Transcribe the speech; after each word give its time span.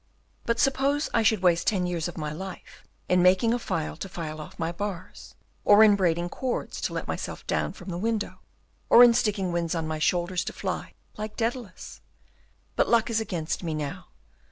But 0.47 0.59
suppose 0.59 1.11
I 1.13 1.21
should 1.21 1.43
waste 1.43 1.67
ten 1.67 1.85
years 1.85 2.07
of 2.07 2.17
my 2.17 2.31
life 2.33 2.87
in 3.07 3.21
making 3.21 3.53
a 3.53 3.59
file 3.59 3.95
to 3.97 4.09
file 4.09 4.41
off 4.41 4.57
my 4.57 4.71
bars, 4.71 5.35
or 5.63 5.83
in 5.83 5.95
braiding 5.95 6.27
cords 6.27 6.81
to 6.81 6.93
let 6.93 7.07
myself 7.07 7.45
down 7.45 7.71
from 7.73 7.89
the 7.91 7.99
window, 7.99 8.39
or 8.89 9.03
in 9.03 9.13
sticking 9.13 9.51
wings 9.51 9.75
on 9.75 9.87
my 9.87 9.99
shoulders 9.99 10.43
to 10.45 10.53
fly, 10.53 10.95
like 11.17 11.37
Dædalus? 11.37 11.99
But 12.75 12.89
luck 12.89 13.11
is 13.11 13.21
against 13.21 13.61
me 13.61 13.75
now. 13.75 14.07